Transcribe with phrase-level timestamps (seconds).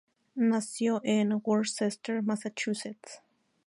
[0.33, 3.21] Nació en Worcester, Massachusetts.